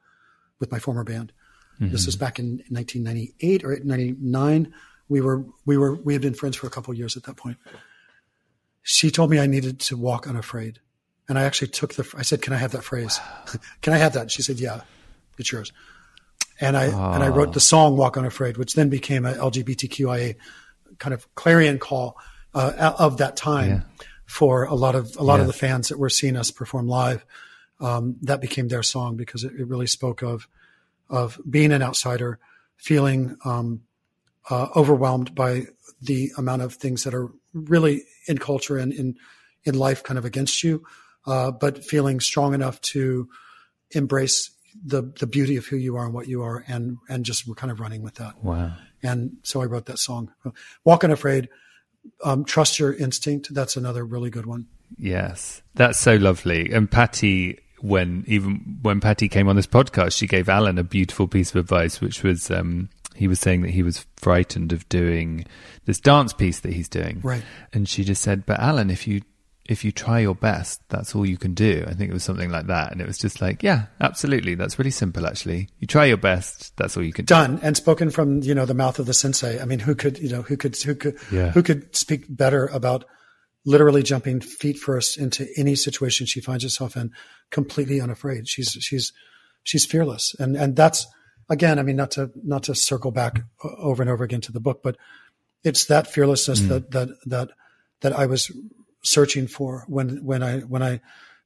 [0.59, 1.33] with my former band.
[1.79, 2.09] This mm-hmm.
[2.09, 4.75] was back in 1998 or 99.
[5.09, 7.37] We were, we were, we had been friends for a couple of years at that
[7.37, 7.59] point.
[8.83, 10.81] She told me I needed to walk unafraid.
[11.33, 13.19] And I actually took the, I said, can I have that phrase?
[13.81, 14.31] can I have that?
[14.31, 14.83] She said, yeah,
[15.39, 15.73] it's yours.
[16.61, 20.37] And I, and I wrote the song Walk Unafraid, which then became a LGBTQIA
[20.99, 22.19] kind of clarion call,
[22.55, 23.81] uh, of that time Yeah.
[24.27, 27.25] for a lot of, a lot of the fans that were seeing us perform live.
[27.81, 30.47] Um, that became their song because it, it really spoke of,
[31.09, 32.39] of being an outsider,
[32.77, 33.85] feeling, um,
[34.51, 35.63] uh, overwhelmed by
[36.03, 39.17] the amount of things that are really in culture and in
[39.65, 40.85] in life kind of against you,
[41.27, 43.29] uh, but feeling strong enough to
[43.93, 44.51] embrace
[44.85, 47.55] the the beauty of who you are and what you are, and and just we're
[47.55, 48.43] kind of running with that.
[48.43, 48.73] Wow.
[49.03, 50.33] And so I wrote that song,
[50.85, 51.49] "Walk Unafraid."
[52.25, 53.55] Um, trust your instinct.
[53.55, 54.67] That's another really good one.
[54.99, 56.73] Yes, that's so lovely.
[56.73, 61.29] And Patti, when even when Patti came on this podcast, she gave Alan a beautiful
[61.29, 65.45] piece of advice, which was um, he was saying that he was frightened of doing
[65.85, 67.43] this dance piece that he's doing, Right.
[67.73, 69.23] And she just said, "But Alan, if you
[69.65, 72.51] if you try your best, that's all you can do." I think it was something
[72.51, 75.27] like that, and it was just like, yeah, absolutely, that's really simple.
[75.27, 77.35] Actually, you try your best, that's all you can do.
[77.35, 79.61] done and spoken from you know the mouth of the sensei.
[79.61, 81.51] I mean, who could you know who could who could Yeah.
[81.51, 83.05] who could speak better about
[83.65, 87.13] literally jumping feet first into any situation she finds herself in,
[87.51, 88.49] completely unafraid.
[88.49, 89.13] She's she's
[89.63, 91.07] she's fearless, and and that's
[91.49, 91.79] again.
[91.79, 94.83] I mean, not to not to circle back over and over again to the book,
[94.83, 94.97] but
[95.65, 96.69] it's that fearlessness mm.
[96.69, 97.51] that that that
[98.01, 98.51] that I was
[99.03, 101.01] searching for when when I when I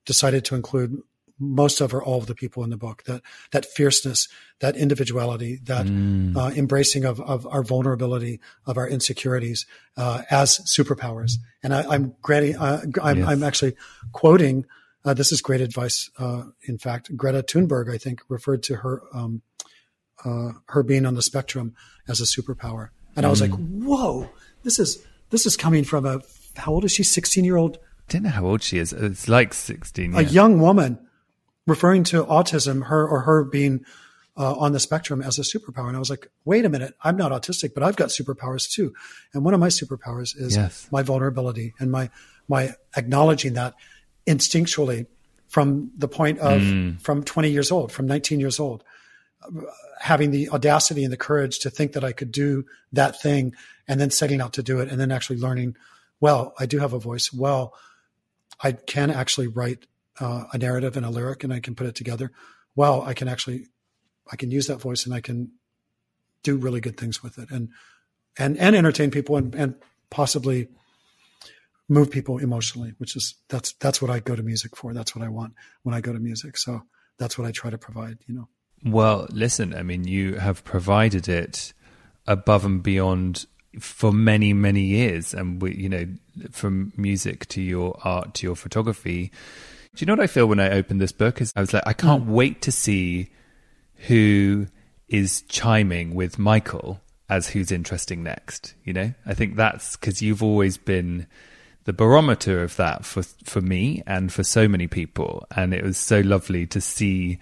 [0.04, 1.02] decided to include
[1.38, 4.28] most of or all of the people in the book that that fierceness
[4.60, 5.86] that individuality that
[6.34, 9.66] uh, embracing of, of our vulnerability of our insecurities
[9.96, 11.32] uh, as superpowers.
[11.62, 13.28] And I, i'm granting uh, I'm, Yes.
[13.28, 13.76] I'm actually
[14.12, 14.64] quoting
[15.04, 19.02] uh, this is great advice uh, in fact greta thunberg i think referred to her
[19.12, 19.42] um,
[20.24, 21.74] uh, her being on the spectrum
[22.08, 22.88] as a superpower.
[23.14, 24.30] And i was like whoa
[24.62, 26.20] this is this is coming from a
[26.56, 28.92] how old is she 16 year old I don't know how old she is.
[28.92, 30.14] It's like sixteen.
[30.14, 30.98] a young woman
[31.66, 33.84] referring to autism, her or her being
[34.36, 35.88] uh, on the spectrum as a superpower.
[35.88, 38.94] And I was like, wait a minute, I'm not autistic, but I've got superpowers too.
[39.34, 40.86] And one of my superpowers is Yes.
[40.92, 42.10] my vulnerability and my
[42.48, 43.74] my acknowledging that
[44.26, 45.06] instinctually
[45.48, 46.62] from the point of
[47.00, 48.84] from 20 years old, from 19 years old,
[50.00, 53.54] having the audacity and the courage to think that I could do that thing
[53.88, 55.76] and then setting out to do it and then actually learning,
[56.20, 57.32] well, I do have a voice.
[57.32, 57.74] Well,
[58.62, 59.86] I can actually write
[60.18, 62.32] uh, a narrative and a lyric and I can put it together.
[62.74, 63.66] Well, I can actually,
[64.30, 65.52] I can use that voice and I can
[66.42, 67.70] do really good things with it and,
[68.38, 69.74] and, and entertain people and, and
[70.10, 70.68] possibly
[71.88, 74.92] move people emotionally, which is, that's, that's what I go to music for.
[74.92, 76.56] That's what I want when I go to music.
[76.56, 76.82] So
[77.18, 78.48] that's what I try to provide, you know.
[78.84, 81.72] Well, listen, I mean, you have provided it
[82.26, 83.46] above and beyond
[83.78, 85.34] for many, many years.
[85.34, 86.06] And we, you know,
[86.50, 89.30] from music to your art to your photography.
[89.94, 91.40] Do you know what I feel when I opened this book?
[91.40, 92.32] Is I was like, I can't hmm.
[92.32, 93.30] wait to see
[94.08, 94.66] who
[95.08, 98.74] is chiming with Michael as who's interesting next.
[98.84, 101.26] You know, I think that's because you've always been
[101.84, 105.98] the barometer of that for for me and for so many people, and it was
[105.98, 107.38] so lovely to see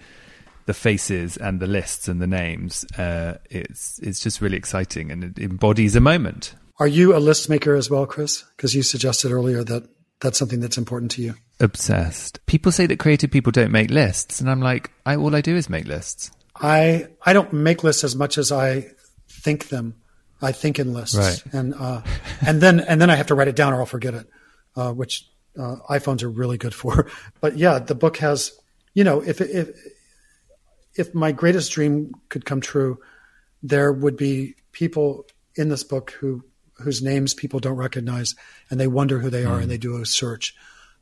[0.65, 2.85] the faces and the lists and the names.
[2.97, 6.55] Uh, it's it's just really exciting and it embodies a moment.
[6.79, 8.43] Are you a list maker as well, Chris?
[8.55, 9.87] Because you suggested earlier that
[10.21, 11.35] that's something that's important to you.
[11.59, 12.45] Obsessed.
[12.47, 15.55] People say that creative people don't make lists, and I'm like, I all I do
[15.55, 16.31] is make lists.
[16.55, 18.87] I I don't make lists as much as I
[19.29, 19.95] think them.
[20.41, 21.43] I think in lists, Right.
[21.53, 22.01] and uh,
[22.45, 24.27] and then and then I have to write it down or I'll forget it,
[24.75, 25.25] uh, which
[25.57, 27.09] uh, iPhones are really good for.
[27.41, 28.51] But yeah, the book has,
[28.93, 29.69] you know, if if
[30.95, 32.99] if my greatest dream could come true,
[33.61, 36.43] there would be people in this book who
[36.79, 38.35] whose names people don't recognize,
[38.69, 40.53] and they wonder who they are, and they do a search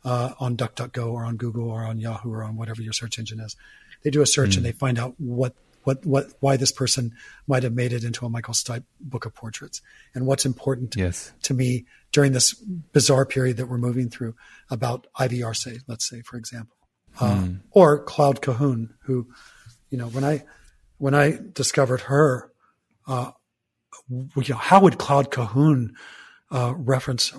[0.05, 3.39] uh, on DuckDuckGo or on Google or on Yahoo or on whatever your search engine
[3.39, 3.55] is.
[4.03, 7.13] They do a search and they find out what what what why this person
[7.47, 9.81] might have made it into a Michael Stipe book of portraits,
[10.13, 11.31] and what's important Yes.
[11.43, 14.35] to me during this bizarre period that we're moving through
[14.69, 16.75] about Ivy Arce, let's say, for example,
[17.19, 19.27] uh, or Claude Cahun, who,
[19.93, 20.43] you know, when I
[20.97, 22.51] when I discovered her,
[23.07, 23.29] uh,
[24.09, 25.91] you know, how would Claude Cahun
[26.49, 27.31] uh, reference?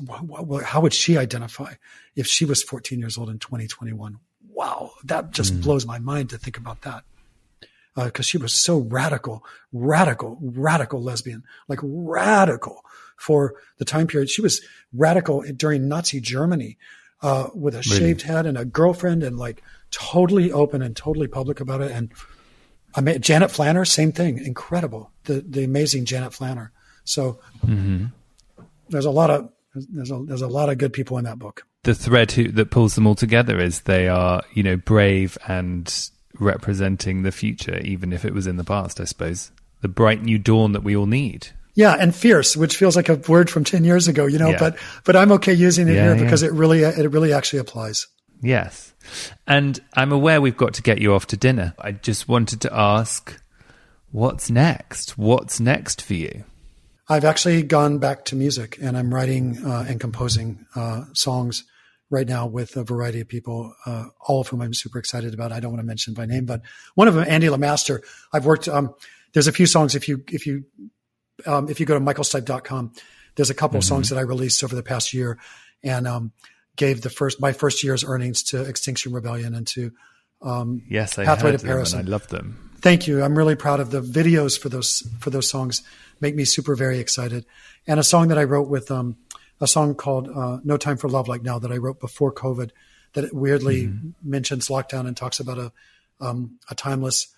[0.64, 1.74] How would she identify
[2.14, 4.18] if she was 14 years old in 2021?
[4.52, 7.02] Wow, that just blows my mind to think about that
[7.96, 12.84] because she was so radical, radical, radical lesbian, like radical
[13.16, 14.30] for the time period.
[14.30, 14.60] She was
[14.92, 16.78] radical during Nazi Germany
[17.20, 21.58] uh, with a shaved head and a girlfriend and like totally open and totally public
[21.58, 21.90] about it.
[21.90, 22.12] And
[22.94, 25.11] I mean, Janet Flanner, same thing, incredible.
[25.24, 26.70] The the amazing Janet Flanner.
[27.04, 28.07] So mm-hmm.
[28.88, 31.64] there's a lot of there's a there's a lot of good people in that book.
[31.83, 36.11] the thread who, that pulls them all together is they are, you know, brave and
[36.38, 39.50] representing the future, even if it was in the past, I suppose.
[39.83, 41.48] The bright new dawn that we all need.
[41.74, 44.50] Yeah, and fierce, which feels like a word from ten years ago, you know.
[44.50, 44.59] Yeah.
[44.59, 46.22] But but I'm okay using it Yeah, here yeah.
[46.22, 48.07] because it really it really actually applies.
[48.44, 48.92] Yes.
[49.46, 51.74] And I'm aware we've got to get you off to dinner.
[51.78, 53.40] I just wanted to ask,
[54.11, 55.16] what's next?
[55.16, 56.44] What's next for you?
[57.09, 61.64] I've actually gone back to music and I'm writing uh, and composing uh, songs
[62.11, 65.52] right now with a variety of people, uh, all of whom I'm super excited about.
[65.52, 66.62] I don't want to mention by name, but
[66.94, 68.00] one of them, Andy LeMaster,
[68.33, 68.94] I've worked, um,
[69.33, 69.94] there's a few songs.
[69.94, 70.64] If you, if you,
[71.46, 72.92] um, if you go to michaelstipe.com,
[73.37, 75.38] there's a couple of songs that I released over the past year
[75.83, 76.33] and, um,
[76.76, 79.92] gave the first, my first year's earnings to Extinction Rebellion and to,
[80.42, 81.92] um, Yes, I Pathway to Paris.
[81.92, 82.70] and I love them.
[82.80, 83.22] Thank you.
[83.22, 85.82] I'm really proud of the videos for those for those songs.
[86.20, 87.46] Make me super very excited.
[87.87, 89.16] And a song that I wrote with um,
[89.60, 92.70] a song called uh, "No Time for Love Like Now" that I wrote before COVID.
[93.14, 93.90] That weirdly
[94.22, 95.72] mentions lockdown and talks about a
[96.20, 97.28] um, a timeless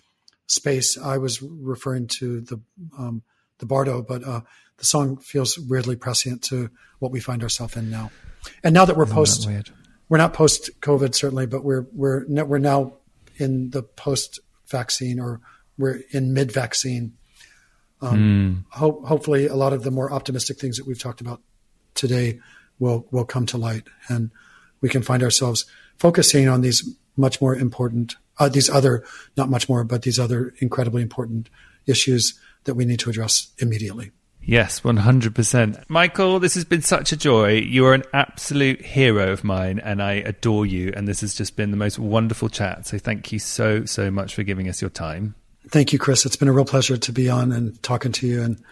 [0.49, 0.99] space.
[0.99, 2.61] I was referring to the
[2.99, 3.23] um,
[3.59, 4.41] the Bardo, but uh,
[4.79, 8.11] the song feels weirdly prescient to what we find ourselves in now.
[8.63, 9.71] And now that we're post, Isn't that
[10.09, 12.95] we're not post COVID certainly, but we're we're we're now
[13.37, 15.41] in the post vaccine or
[15.79, 17.15] we're in mid vaccine.
[18.03, 21.41] Um, ho- hopefully, a lot of the more optimistic things that we've talked about
[21.95, 22.41] today
[22.79, 24.31] will will come to light, and
[24.81, 25.65] we can find ourselves
[25.99, 29.05] focusing on these much more important, uh, these other
[29.37, 31.49] not much more, but these other incredibly important
[31.87, 34.13] issues that we need to address immediately.
[34.41, 35.85] Yes, 100%.
[35.89, 37.55] Michael, this has been such a joy.
[37.55, 40.93] You are an absolute hero of mine, and I adore you.
[40.95, 42.87] And this has just been the most wonderful chat.
[42.87, 45.35] So thank you so, so much for giving us your time.
[45.69, 46.25] Thank you, Chris.
[46.25, 48.43] It's been a real pleasure to be on and talking to you.
[48.43, 48.63] And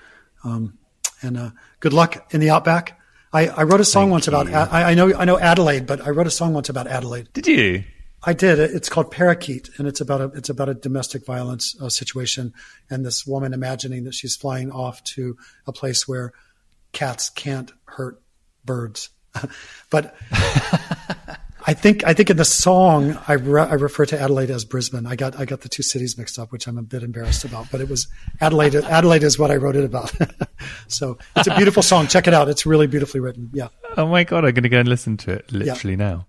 [0.44, 0.78] um,
[1.22, 3.00] and uh, good luck in the outback.
[3.32, 4.48] I, I wrote a song Thank once about.
[4.48, 7.32] I, I know I know Adelaide, but I wrote a song once about Adelaide.
[7.32, 7.84] Did you?
[8.26, 8.58] I did.
[8.58, 12.54] It's called Parakeet, and it's about a it's about a domestic violence uh, situation,
[12.88, 16.32] and this woman imagining that she's flying off to a place where
[16.92, 18.22] cats can't hurt
[18.64, 19.10] birds.
[19.90, 20.14] but
[21.66, 25.06] I think I think in the song I, re- I refer to Adelaide as Brisbane.
[25.06, 27.70] I got I got the two cities mixed up, which I'm a bit embarrassed about.
[27.70, 28.06] But it was
[28.40, 28.74] Adelaide.
[28.74, 30.12] Adelaide is what I wrote it about.
[30.88, 32.06] so it's a beautiful song.
[32.06, 32.48] Check it out.
[32.48, 33.50] It's really beautifully written.
[33.52, 33.68] Yeah.
[33.96, 34.44] Oh my god!
[34.44, 36.08] I'm going to go and listen to it literally yeah.
[36.08, 36.26] now.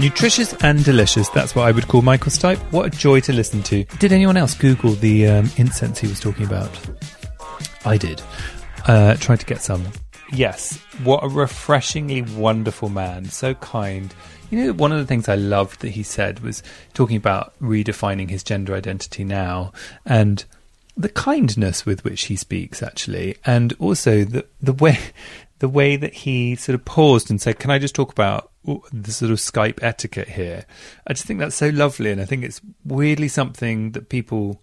[0.00, 2.56] Nutritious and delicious, that's what I would call Michael Stipe.
[2.72, 3.84] What a joy to listen to.
[3.98, 6.70] Did anyone else Google the um, incense he was talking about?
[7.84, 8.22] I did.
[8.86, 9.86] Uh, tried to get some.
[10.32, 13.26] Yes, what a refreshingly wonderful man.
[13.26, 14.14] So kind.
[14.48, 16.62] You know, one of the things I loved that he said was
[16.94, 19.70] talking about redefining his gender identity now
[20.06, 20.42] and
[20.96, 24.98] the kindness with which he speaks, actually, and also the the way
[25.58, 29.12] the way that he sort of paused and said, "Can I just talk about the
[29.12, 30.66] sort of Skype etiquette here.
[31.06, 34.62] I just think that's so lovely, and I think it's weirdly something that people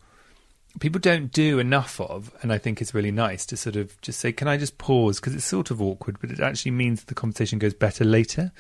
[0.80, 4.20] people don't do enough of, and I think it's really nice to sort of just
[4.20, 7.16] say, "Can I just pause?" Because it's sort of awkward, but it actually means the
[7.16, 8.52] conversation goes better later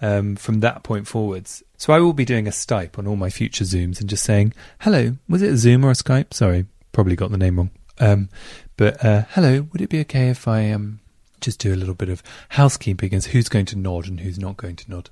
[0.00, 1.62] um, from that point forwards.
[1.76, 4.54] So I will be doing a Skype on all my future Zooms and just saying,
[4.80, 7.70] "Hello, was it a Zoom or a Skype?" Sorry, probably got the name wrong.
[7.98, 8.28] Um,
[8.76, 11.00] but uh, hello, would it be okay if I um,
[11.40, 14.56] just do a little bit of housekeeping as who's going to nod and who's not
[14.56, 15.10] going to nod.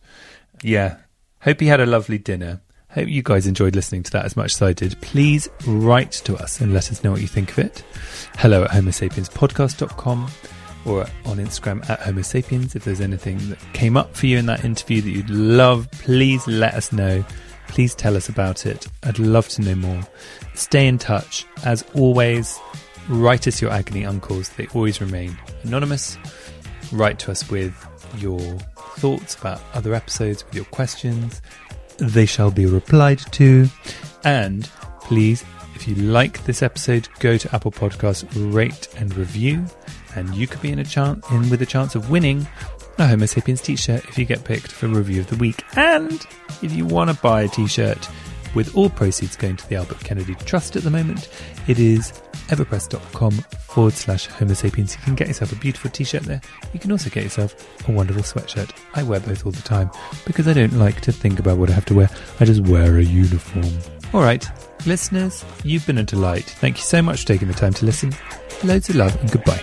[0.63, 0.97] Yeah.
[1.41, 2.61] Hope you had a lovely dinner.
[2.91, 5.01] Hope you guys enjoyed listening to that as much as I did.
[5.01, 7.85] Please write to us and let us know what you think of it.
[8.37, 10.31] Hello at homosapienspodcast.com
[10.87, 12.77] or on Instagram at Homo sapiens.
[12.77, 16.47] If there's anything that came up for you in that interview that you'd love, please
[16.47, 17.25] let us know.
[17.69, 18.87] Please tell us about it.
[19.03, 20.03] I'd love to know more.
[20.55, 21.47] Stay in touch.
[21.65, 22.61] As always,
[23.09, 24.49] write us your agony uncles.
[24.51, 26.19] They always remain anonymous.
[26.93, 27.75] Write to us with
[28.19, 28.41] your
[28.99, 31.43] thoughts about other episodes, with your questions.
[31.99, 33.69] They shall be replied to.
[34.25, 34.65] And
[35.01, 35.45] please,
[35.75, 39.65] if you like this episode, go to Apple Podcasts, rate and review,
[40.15, 42.47] and you could be in a chance in with a chance of winning
[42.99, 45.65] a Homo Sapiens t-shirt if you get picked for review of the week.
[45.77, 46.25] And
[46.63, 48.09] if you want to buy a t-shirt,
[48.55, 51.29] with all proceeds going to the Albert Kennedy Trust at the moment,
[51.67, 52.13] it is
[52.49, 54.97] everpress.com forward slash Homo sapiens.
[54.97, 56.41] You can get yourself a beautiful t shirt there.
[56.73, 58.73] You can also get yourself a wonderful sweatshirt.
[58.95, 59.91] I wear both all the time
[60.27, 62.09] because I don't like to think about what I have to wear.
[62.41, 63.71] I just wear a uniform.
[64.13, 64.47] All right,
[64.87, 66.45] listeners, you've been a delight.
[66.45, 68.13] Thank you so much for taking the time to listen.
[68.63, 69.63] Loads of love and goodbye.